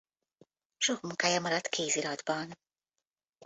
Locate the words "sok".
0.77-1.01